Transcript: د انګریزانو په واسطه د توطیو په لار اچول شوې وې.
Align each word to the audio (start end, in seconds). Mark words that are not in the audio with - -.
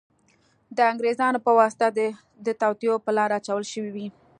د 0.77 0.79
انګریزانو 0.91 1.39
په 1.45 1.51
واسطه 1.59 1.85
د 2.45 2.47
توطیو 2.61 2.93
په 3.05 3.11
لار 3.17 3.29
اچول 3.37 3.63
شوې 3.73 3.91
وې. 3.95 4.07